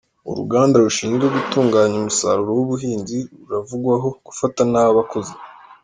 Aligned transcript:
Uruganda 0.31 0.75
rushinzwe 0.85 1.25
gutunganya 1.35 1.95
umusaruro 1.97 2.51
wubuhinzi 2.57 3.17
ruravugwaho 3.39 4.09
gufata 4.27 4.59
nabi 4.71 4.89
abakozi 4.93 5.33